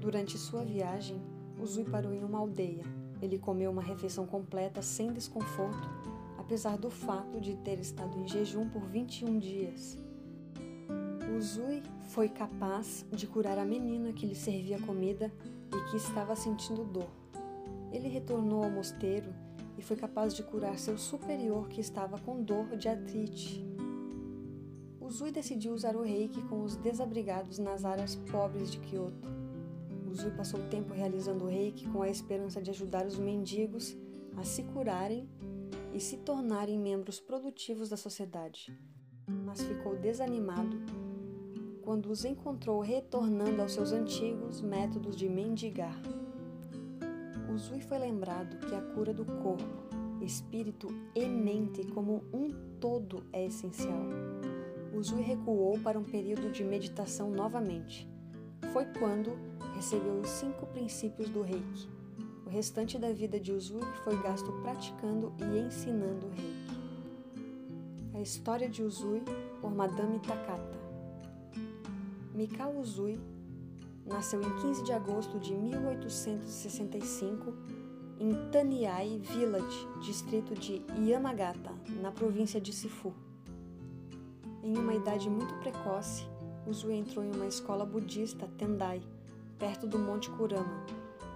Durante 0.03 0.37
sua 0.37 0.65
viagem, 0.65 1.21
Uzui 1.63 1.85
parou 1.85 2.13
em 2.13 2.21
uma 2.25 2.39
aldeia. 2.39 2.83
Ele 3.21 3.39
comeu 3.39 3.71
uma 3.71 3.81
refeição 3.81 4.27
completa 4.27 4.81
sem 4.81 5.13
desconforto, 5.13 5.89
apesar 6.37 6.77
do 6.77 6.89
fato 6.89 7.39
de 7.39 7.55
ter 7.55 7.79
estado 7.79 8.19
em 8.19 8.27
jejum 8.27 8.67
por 8.67 8.81
21 8.81 9.39
dias. 9.39 9.97
Uzui 11.37 11.81
foi 12.09 12.27
capaz 12.27 13.05
de 13.09 13.25
curar 13.25 13.57
a 13.57 13.63
menina 13.63 14.11
que 14.11 14.25
lhe 14.25 14.35
servia 14.35 14.77
comida 14.81 15.31
e 15.73 15.89
que 15.89 15.95
estava 15.95 16.35
sentindo 16.35 16.83
dor. 16.83 17.09
Ele 17.93 18.09
retornou 18.09 18.65
ao 18.65 18.69
mosteiro 18.69 19.33
e 19.77 19.81
foi 19.81 19.95
capaz 19.95 20.35
de 20.35 20.43
curar 20.43 20.77
seu 20.77 20.97
superior 20.97 21.69
que 21.69 21.79
estava 21.79 22.17
com 22.19 22.43
dor 22.43 22.75
de 22.75 22.89
artrite. 22.89 23.65
Uzui 24.99 25.31
decidiu 25.31 25.73
usar 25.73 25.95
o 25.95 26.03
reiki 26.03 26.41
com 26.41 26.61
os 26.61 26.75
desabrigados 26.75 27.57
nas 27.57 27.85
áreas 27.85 28.15
pobres 28.15 28.69
de 28.69 28.79
Kyoto. 28.79 29.42
Uzui 30.13 30.29
passou 30.29 30.59
tempo 30.69 30.93
realizando 30.93 31.47
reiki 31.47 31.89
com 31.89 32.03
a 32.03 32.07
esperança 32.07 32.61
de 32.61 32.69
ajudar 32.69 33.03
os 33.03 33.17
mendigos 33.17 33.97
a 34.37 34.43
se 34.43 34.61
curarem 34.61 35.27
e 35.91 35.99
se 35.99 36.17
tornarem 36.17 36.77
membros 36.77 37.19
produtivos 37.19 37.89
da 37.89 37.97
sociedade, 37.97 38.71
mas 39.27 39.63
ficou 39.63 39.95
desanimado 39.95 40.77
quando 41.81 42.11
os 42.11 42.25
encontrou 42.25 42.79
retornando 42.79 43.59
aos 43.59 43.71
seus 43.71 43.91
antigos 43.91 44.61
métodos 44.61 45.15
de 45.15 45.27
mendigar. 45.27 45.99
Uzui 47.51 47.81
foi 47.81 47.97
lembrado 47.97 48.59
que 48.67 48.75
a 48.75 48.81
cura 48.81 49.15
do 49.15 49.25
corpo, 49.25 49.65
espírito 50.21 50.89
e 51.15 51.25
mente 51.25 51.87
como 51.87 52.23
um 52.31 52.51
todo 52.79 53.23
é 53.33 53.47
essencial. 53.47 54.03
Uzui 54.93 55.23
recuou 55.23 55.79
para 55.79 55.97
um 55.97 56.03
período 56.03 56.51
de 56.51 56.63
meditação 56.63 57.31
novamente. 57.31 58.07
Foi 58.71 58.85
quando 58.85 59.52
recebeu 59.75 60.19
os 60.19 60.29
cinco 60.29 60.65
princípios 60.67 61.29
do 61.29 61.41
Reiki. 61.41 61.89
O 62.45 62.49
restante 62.49 62.97
da 62.97 63.11
vida 63.11 63.39
de 63.39 63.51
Uzui 63.51 63.81
foi 64.03 64.15
gasto 64.21 64.51
praticando 64.61 65.33
e 65.39 65.59
ensinando 65.59 66.27
o 66.27 66.29
Reiki. 66.29 66.63
A 68.13 68.21
história 68.21 68.69
de 68.69 68.83
Uzui 68.83 69.21
por 69.59 69.73
Madame 69.73 70.19
Takata. 70.19 70.77
Mikao 72.33 72.79
Uzui 72.79 73.19
nasceu 74.05 74.41
em 74.41 74.61
15 74.61 74.83
de 74.83 74.91
agosto 74.91 75.39
de 75.39 75.53
1865 75.55 77.53
em 78.19 78.31
Taniai 78.51 79.19
Village, 79.19 79.87
distrito 80.01 80.53
de 80.55 80.81
Yamagata, 80.97 81.71
na 82.01 82.11
província 82.11 82.61
de 82.61 82.71
Sifu. 82.71 83.13
Em 84.63 84.77
uma 84.77 84.93
idade 84.93 85.29
muito 85.29 85.53
precoce, 85.55 86.23
Uzui 86.65 86.95
entrou 86.95 87.25
em 87.25 87.31
uma 87.31 87.47
escola 87.47 87.85
budista 87.85 88.47
Tendai, 88.57 89.01
perto 89.63 89.87
do 89.87 89.97
Monte 89.97 90.29
Kurama. 90.31 90.85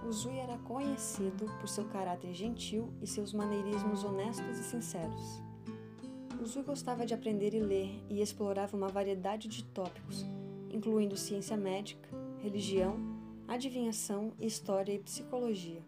Uzui 0.06 0.36
era 0.36 0.58
conhecido 0.58 1.46
por 1.58 1.66
seu 1.66 1.86
caráter 1.86 2.34
gentil 2.34 2.92
e 3.00 3.06
seus 3.06 3.32
maneirismos 3.32 4.04
honestos 4.04 4.58
e 4.58 4.64
sinceros. 4.64 5.42
Uzui 6.38 6.62
gostava 6.62 7.06
de 7.06 7.14
aprender 7.14 7.54
e 7.54 7.58
ler 7.58 8.04
e 8.06 8.20
explorava 8.20 8.76
uma 8.76 8.88
variedade 8.88 9.48
de 9.48 9.64
tópicos, 9.64 10.26
incluindo 10.68 11.16
ciência 11.16 11.56
médica, 11.56 12.06
religião, 12.42 12.98
adivinhação, 13.48 14.34
história 14.38 14.92
e 14.92 14.98
psicologia. 14.98 15.82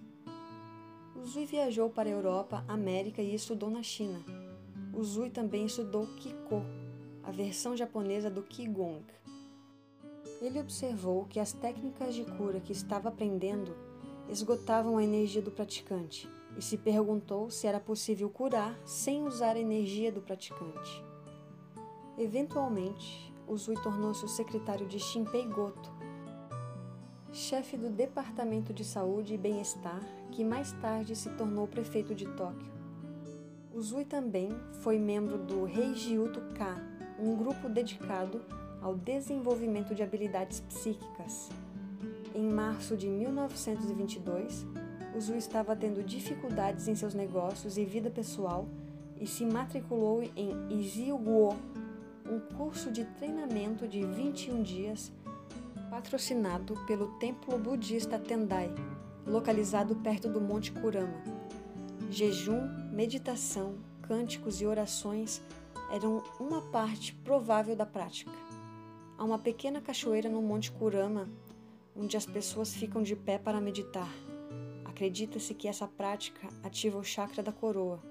Uzui 1.14 1.44
viajou 1.44 1.90
para 1.90 2.08
a 2.08 2.12
Europa, 2.12 2.64
América 2.66 3.20
e 3.20 3.34
estudou 3.34 3.68
na 3.68 3.82
China. 3.82 4.18
Uzui 4.94 5.28
também 5.28 5.66
estudou 5.66 6.06
Kiko, 6.16 6.62
a 7.22 7.30
versão 7.30 7.76
japonesa 7.76 8.30
do 8.30 8.42
Qigong. 8.42 9.04
Ele 10.40 10.58
observou 10.58 11.26
que 11.26 11.38
as 11.38 11.52
técnicas 11.52 12.14
de 12.14 12.24
cura 12.24 12.60
que 12.60 12.72
estava 12.72 13.10
aprendendo 13.10 13.76
esgotavam 14.28 14.96
a 14.96 15.04
energia 15.04 15.42
do 15.42 15.50
praticante 15.50 16.30
e 16.56 16.62
se 16.62 16.78
perguntou 16.78 17.50
se 17.50 17.66
era 17.66 17.78
possível 17.78 18.30
curar 18.30 18.78
sem 18.86 19.22
usar 19.26 19.56
a 19.56 19.60
energia 19.60 20.10
do 20.10 20.22
praticante. 20.22 21.04
Eventualmente, 22.16 23.30
Uzui 23.46 23.74
tornou-se 23.82 24.24
o 24.24 24.28
secretário 24.28 24.86
de 24.86 24.98
Shinpei 25.00 25.44
Goto, 25.44 25.90
chefe 27.32 27.76
do 27.76 27.90
Departamento 27.90 28.72
de 28.72 28.84
Saúde 28.84 29.34
e 29.34 29.38
Bem-Estar, 29.38 30.00
que 30.30 30.44
mais 30.44 30.72
tarde 30.74 31.16
se 31.16 31.28
tornou 31.30 31.66
prefeito 31.66 32.14
de 32.14 32.26
Tóquio. 32.36 32.72
Uzui 33.74 34.04
também 34.04 34.50
foi 34.82 34.98
membro 34.98 35.36
do 35.36 35.64
Reijiuto 35.64 36.40
Ka, 36.54 36.76
um 37.18 37.36
grupo 37.36 37.68
dedicado 37.68 38.40
ao 38.80 38.94
desenvolvimento 38.94 39.94
de 39.94 40.02
habilidades 40.02 40.60
psíquicas. 40.60 41.48
Em 42.34 42.48
março 42.48 42.96
de 42.96 43.08
1922, 43.08 44.66
Uzui 45.16 45.38
estava 45.38 45.74
tendo 45.74 46.02
dificuldades 46.02 46.86
em 46.86 46.94
seus 46.94 47.14
negócios 47.14 47.76
e 47.76 47.84
vida 47.84 48.10
pessoal 48.10 48.68
e 49.20 49.26
se 49.26 49.44
matriculou 49.44 50.22
em 50.36 50.54
Iziuguo, 50.70 51.56
um 52.30 52.38
curso 52.56 52.92
de 52.92 53.04
treinamento 53.04 53.88
de 53.88 54.04
21 54.04 54.62
dias 54.62 55.12
patrocinado 55.90 56.74
pelo 56.86 57.08
templo 57.18 57.58
budista 57.58 58.18
Tendai, 58.18 58.72
localizado 59.26 59.96
perto 59.96 60.28
do 60.28 60.40
Monte 60.40 60.70
Kurama. 60.70 61.20
Jejum, 62.08 62.68
meditação, 62.92 63.74
cânticos 64.02 64.60
e 64.60 64.66
orações 64.66 65.42
eram 65.92 66.22
uma 66.38 66.62
parte 66.62 67.12
provável 67.14 67.74
da 67.74 67.84
prática. 67.84 68.30
Há 69.20 69.24
uma 69.24 69.38
pequena 69.38 69.82
cachoeira 69.82 70.30
no 70.30 70.40
Monte 70.40 70.72
Kurama 70.72 71.28
onde 71.94 72.16
as 72.16 72.24
pessoas 72.24 72.72
ficam 72.72 73.02
de 73.02 73.14
pé 73.14 73.36
para 73.36 73.60
meditar. 73.60 74.10
Acredita-se 74.82 75.52
que 75.52 75.68
essa 75.68 75.86
prática 75.86 76.48
ativa 76.62 76.96
o 76.96 77.04
chakra 77.04 77.42
da 77.42 77.52
coroa. 77.52 78.02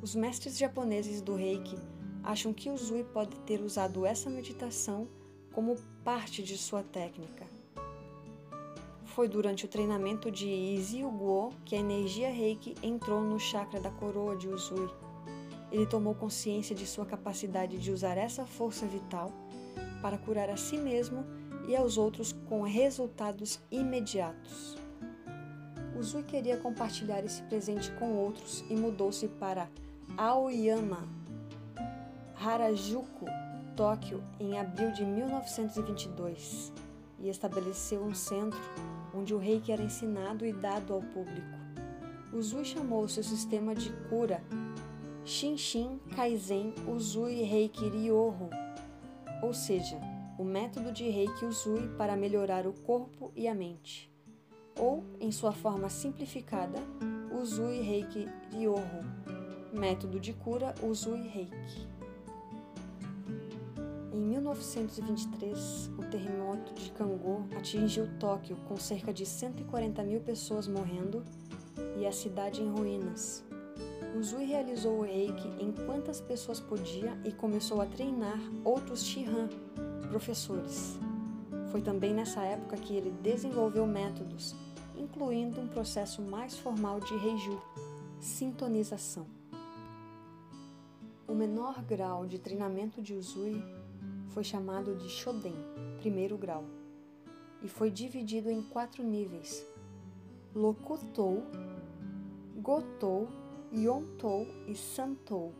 Os 0.00 0.14
mestres 0.14 0.56
japoneses 0.56 1.20
do 1.20 1.34
Reiki 1.34 1.74
acham 2.22 2.52
que 2.52 2.70
o 2.70 2.76
Zui 2.76 3.02
pode 3.02 3.36
ter 3.40 3.60
usado 3.60 4.06
essa 4.06 4.30
meditação 4.30 5.08
como 5.52 5.74
parte 6.04 6.44
de 6.44 6.56
sua 6.56 6.84
técnica. 6.84 7.44
Foi 9.04 9.26
durante 9.26 9.64
o 9.64 9.68
treinamento 9.68 10.30
de 10.30 10.46
Izzy 10.46 11.02
Guo 11.02 11.54
que 11.64 11.74
a 11.74 11.80
energia 11.80 12.30
Reiki 12.30 12.76
entrou 12.84 13.20
no 13.20 13.40
chakra 13.40 13.80
da 13.80 13.90
coroa 13.90 14.36
de 14.36 14.46
Uzui. 14.46 14.88
Ele 15.72 15.86
tomou 15.86 16.14
consciência 16.14 16.72
de 16.72 16.86
sua 16.86 17.04
capacidade 17.04 17.78
de 17.78 17.90
usar 17.90 18.16
essa 18.16 18.46
força 18.46 18.86
vital 18.86 19.32
para 20.06 20.18
curar 20.18 20.48
a 20.48 20.56
si 20.56 20.78
mesmo 20.78 21.26
e 21.66 21.74
aos 21.74 21.98
outros 21.98 22.32
com 22.48 22.62
resultados 22.62 23.58
imediatos. 23.72 24.78
Uzui 25.98 26.22
queria 26.22 26.56
compartilhar 26.58 27.24
esse 27.24 27.42
presente 27.42 27.90
com 27.98 28.12
outros 28.12 28.64
e 28.70 28.76
mudou-se 28.76 29.26
para 29.26 29.68
Aoyama, 30.16 31.08
Harajuku, 32.40 33.26
Tóquio, 33.74 34.22
em 34.38 34.56
abril 34.56 34.92
de 34.92 35.04
1922 35.04 36.72
e 37.18 37.28
estabeleceu 37.28 38.00
um 38.00 38.14
centro 38.14 38.60
onde 39.12 39.34
o 39.34 39.38
reiki 39.38 39.72
era 39.72 39.82
ensinado 39.82 40.46
e 40.46 40.52
dado 40.52 40.94
ao 40.94 41.00
público. 41.00 41.58
Uzui 42.32 42.64
chamou 42.64 43.08
seu 43.08 43.24
sistema 43.24 43.74
de 43.74 43.90
cura 44.08 44.40
Shinshin 45.24 45.98
Kaizen 46.14 46.76
Uzui 46.86 47.42
Reiki 47.42 47.88
Ryoho, 47.88 48.48
ou 49.42 49.52
seja, 49.52 49.98
o 50.38 50.44
método 50.44 50.92
de 50.92 51.08
Reiki 51.08 51.44
Uzui 51.44 51.88
para 51.96 52.16
melhorar 52.16 52.66
o 52.66 52.72
corpo 52.72 53.32
e 53.34 53.48
a 53.48 53.54
mente, 53.54 54.12
ou, 54.78 55.04
em 55.20 55.32
sua 55.32 55.52
forma 55.52 55.88
simplificada, 55.88 56.78
Uzui 57.32 57.80
Reiki 57.80 58.28
Ryoho, 58.50 59.04
método 59.72 60.18
de 60.20 60.32
cura 60.32 60.74
Uzui 60.82 61.26
Reiki. 61.28 61.88
Em 64.12 64.18
1923, 64.18 65.90
o 65.98 66.02
terremoto 66.10 66.74
de 66.74 66.90
Kangô 66.92 67.42
atingiu 67.56 68.08
Tóquio 68.18 68.56
com 68.66 68.76
cerca 68.76 69.12
de 69.12 69.26
140 69.26 70.02
mil 70.02 70.20
pessoas 70.20 70.66
morrendo 70.66 71.22
e 71.98 72.06
a 72.06 72.12
cidade 72.12 72.62
em 72.62 72.70
ruínas. 72.70 73.45
Uzui 74.16 74.46
realizou 74.46 75.00
o 75.00 75.02
reiki 75.02 75.46
em 75.60 75.70
quantas 75.70 76.22
pessoas 76.22 76.58
podia 76.58 77.20
e 77.22 77.30
começou 77.30 77.82
a 77.82 77.86
treinar 77.86 78.40
outros 78.64 79.04
Shihan, 79.04 79.48
professores. 80.08 80.98
Foi 81.70 81.82
também 81.82 82.14
nessa 82.14 82.42
época 82.42 82.78
que 82.78 82.96
ele 82.96 83.10
desenvolveu 83.10 83.86
métodos, 83.86 84.56
incluindo 84.96 85.60
um 85.60 85.68
processo 85.68 86.22
mais 86.22 86.56
formal 86.56 86.98
de 86.98 87.14
Reiju, 87.14 87.60
sintonização. 88.18 89.26
O 91.28 91.34
menor 91.34 91.82
grau 91.82 92.24
de 92.24 92.38
treinamento 92.38 93.02
de 93.02 93.12
Uzui 93.12 93.62
foi 94.28 94.42
chamado 94.42 94.94
de 94.96 95.10
Shoden, 95.10 95.56
primeiro 95.98 96.38
grau, 96.38 96.64
e 97.62 97.68
foi 97.68 97.90
dividido 97.90 98.50
em 98.50 98.62
quatro 98.62 99.02
níveis: 99.02 99.66
Lokutou, 100.54 101.42
Gotou, 102.62 103.28
Yontou 103.72 104.46
e 104.66 104.74
Santou. 104.74 105.52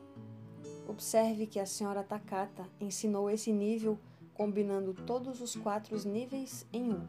Observe 0.89 1.47
que 1.47 1.59
a 1.59 1.67
senhora 1.67 2.05
Takata 2.05 2.69
ensinou 2.81 3.29
esse 3.29 3.53
nível 3.53 3.99
combinando 4.33 4.95
todos 4.95 5.41
os 5.41 5.57
quatro 5.57 5.97
níveis 6.07 6.65
em 6.73 6.93
um. 6.93 7.07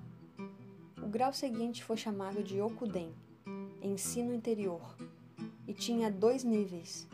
O 1.02 1.08
grau 1.08 1.32
seguinte 1.32 1.84
foi 1.84 1.98
chamado 1.98 2.44
de 2.44 2.60
Okuden, 2.60 3.14
ensino 3.82 4.34
interior, 4.34 4.98
e 5.68 5.74
tinha 5.74 6.10
dois 6.10 6.44
níveis: 6.44 7.08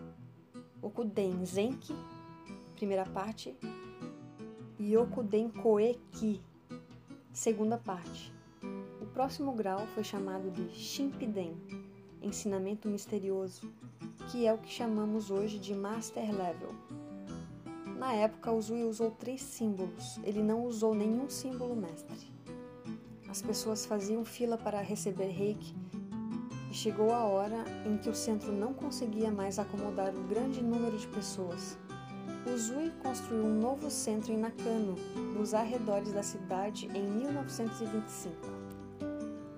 Okuden 0.81 1.45
Zenki, 1.45 1.95
primeira 2.75 3.05
parte, 3.05 3.55
Yokuden 4.79 5.49
Koeki, 5.49 6.41
segunda 7.31 7.77
parte. 7.77 8.33
O 9.01 9.05
próximo 9.07 9.51
grau 9.53 9.85
foi 9.87 10.03
chamado 10.03 10.49
de 10.49 10.69
Shimpiden, 10.73 11.55
ensinamento 12.23 12.87
misterioso, 12.87 13.69
que 14.31 14.47
é 14.47 14.53
o 14.53 14.57
que 14.57 14.71
chamamos 14.71 15.29
hoje 15.29 15.59
de 15.59 15.75
Master 15.75 16.31
Level. 16.31 16.73
Na 17.97 18.13
época, 18.13 18.51
Uzui 18.51 18.83
usou 18.83 19.11
três 19.11 19.41
símbolos. 19.41 20.19
Ele 20.23 20.41
não 20.41 20.65
usou 20.65 20.93
nenhum 20.93 21.29
símbolo 21.29 21.75
mestre. 21.75 22.31
As 23.29 23.41
pessoas 23.41 23.85
faziam 23.85 24.23
fila 24.23 24.57
para 24.57 24.81
receber 24.81 25.29
reiki 25.29 25.75
e 26.69 26.73
chegou 26.73 27.11
a 27.13 27.23
hora 27.23 27.63
em 27.85 27.97
que 27.97 28.09
o 28.09 28.15
centro 28.15 28.51
não 28.51 28.73
conseguia 28.73 29.31
mais 29.31 29.59
acomodar 29.59 30.13
o 30.13 30.23
grande 30.23 30.61
número 30.61 30.97
de 30.97 31.07
pessoas. 31.07 31.77
Uzui 32.45 32.91
construiu 33.01 33.45
um 33.45 33.59
novo 33.59 33.89
centro 33.89 34.33
em 34.33 34.37
Nakano, 34.37 34.95
nos 35.35 35.53
arredores 35.53 36.11
da 36.11 36.21
cidade, 36.21 36.87
em 36.93 37.03
1925. 37.03 38.35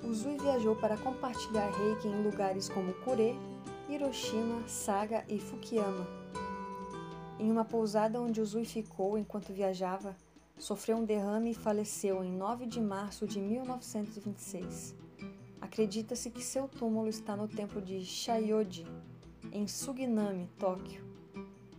Uzui 0.07 0.37
viajou 0.37 0.75
para 0.75 0.97
compartilhar 0.97 1.67
reiki 1.71 2.07
em 2.07 2.21
lugares 2.21 2.69
como 2.69 2.93
Kure, 2.93 3.35
Hiroshima, 3.89 4.67
Saga 4.67 5.25
e 5.27 5.39
Fukuyama. 5.39 6.05
Em 7.39 7.51
uma 7.51 7.65
pousada 7.65 8.21
onde 8.21 8.39
Uzui 8.39 8.65
ficou 8.65 9.17
enquanto 9.17 9.51
viajava, 9.51 10.15
sofreu 10.59 10.97
um 10.97 11.05
derrame 11.05 11.51
e 11.51 11.55
faleceu 11.55 12.23
em 12.23 12.31
9 12.31 12.67
de 12.67 12.79
março 12.79 13.25
de 13.25 13.41
1926. 13.41 14.95
Acredita-se 15.59 16.29
que 16.29 16.43
seu 16.43 16.67
túmulo 16.67 17.07
está 17.07 17.35
no 17.35 17.47
templo 17.47 17.81
de 17.81 18.05
Shaiyoji, 18.05 18.85
em 19.51 19.67
Suginami, 19.67 20.47
Tóquio. 20.59 21.03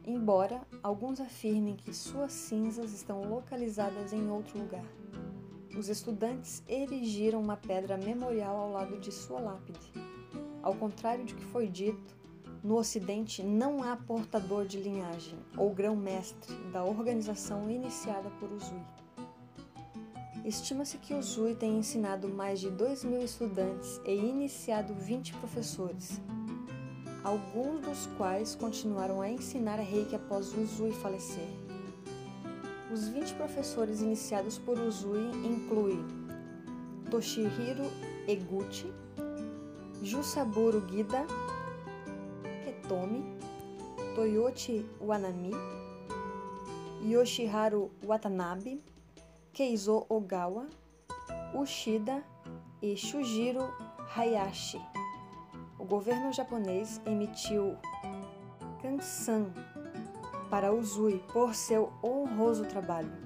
Embora 0.05 0.63
alguns 0.83 1.21
afirmem 1.21 1.77
que 1.77 1.95
suas 1.95 2.33
cinzas 2.33 2.93
estão 2.93 3.23
localizadas 3.23 4.13
em 4.13 4.29
outro 4.29 4.59
lugar. 4.59 4.85
Os 5.79 5.91
estudantes 5.91 6.63
erigiram 6.67 7.39
uma 7.39 7.57
pedra 7.57 7.99
memorial 7.99 8.57
ao 8.57 8.73
lado 8.73 8.99
de 8.99 9.13
sua 9.13 9.39
lápide. 9.39 9.93
Ao 10.63 10.75
contrário 10.75 11.25
de 11.25 11.35
que 11.35 11.45
foi 11.45 11.69
dito, 11.69 12.17
no 12.65 12.77
Ocidente 12.77 13.43
não 13.43 13.83
há 13.83 13.95
portador 13.95 14.65
de 14.65 14.79
linhagem 14.79 15.39
ou 15.55 15.75
grão-mestre 15.75 16.55
da 16.73 16.83
organização 16.83 17.71
iniciada 17.71 18.31
por 18.41 18.51
Uzui. 18.51 18.81
Estima-se 20.47 20.97
que 20.97 21.13
Uzui 21.13 21.55
tenha 21.55 21.79
ensinado 21.79 22.27
mais 22.27 22.59
de 22.59 22.71
2 22.71 23.05
mil 23.05 23.23
estudantes 23.23 24.01
e 24.07 24.15
iniciado 24.15 24.95
20 24.95 25.35
professores, 25.35 26.21
alguns 27.23 27.83
dos 27.83 28.07
quais 28.17 28.55
continuaram 28.55 29.21
a 29.21 29.29
ensinar 29.29 29.77
reiki 29.77 30.17
após 30.17 30.57
Uzui 30.57 30.93
falecer. 30.93 31.66
Os 32.97 33.09
20 33.09 33.35
professores 33.35 34.01
iniciados 34.01 34.57
por 34.57 34.79
Uzui 34.79 35.31
incluem 35.45 36.03
Toshihiro 37.11 37.85
Eguchi, 38.27 38.91
Jusaburo 40.03 40.81
Gida, 40.87 41.27
Ketomi, 42.65 43.23
Toyoshi 44.15 44.89
Wanami, 44.99 45.51
Yoshiharu 47.05 47.91
Watanabe, 48.03 48.83
Keizo 49.53 50.07
Ogawa, 50.09 50.67
Ushida 51.53 52.25
e 52.81 52.97
Shujiro 52.97 53.69
Hayashi. 54.17 54.81
O 55.79 55.85
governo 55.85 56.33
japonês 56.33 56.99
emitiu 57.05 57.77
Kansan 58.81 59.53
para 60.57 60.73
Uzui 60.73 61.19
por 61.35 61.55
seu 61.55 61.93
honroso 62.03 62.65
trabalho. 62.65 63.26